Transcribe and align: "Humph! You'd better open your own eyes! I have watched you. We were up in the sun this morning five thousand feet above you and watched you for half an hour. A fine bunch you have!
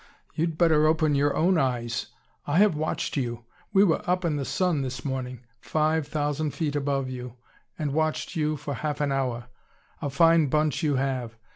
"Humph! 0.01 0.31
You'd 0.39 0.57
better 0.57 0.87
open 0.87 1.13
your 1.13 1.35
own 1.35 1.59
eyes! 1.59 2.07
I 2.47 2.57
have 2.57 2.73
watched 2.73 3.17
you. 3.17 3.45
We 3.71 3.83
were 3.83 4.01
up 4.09 4.25
in 4.25 4.35
the 4.35 4.45
sun 4.45 4.81
this 4.81 5.05
morning 5.05 5.45
five 5.59 6.07
thousand 6.07 6.55
feet 6.55 6.75
above 6.75 7.07
you 7.07 7.35
and 7.77 7.93
watched 7.93 8.35
you 8.35 8.57
for 8.57 8.73
half 8.73 8.99
an 8.99 9.11
hour. 9.11 9.45
A 10.01 10.09
fine 10.09 10.47
bunch 10.47 10.81
you 10.81 10.95
have! 10.95 11.35